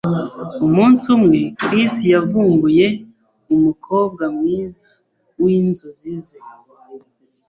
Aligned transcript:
Umunsi 0.65 1.05
umwe, 1.15 1.39
Chris 1.61 1.93
yavumbuye 2.13 2.87
umukobwa 3.55 4.23
mwiza 4.37 4.87
winzozi 5.43 6.11
ze. 6.27 6.37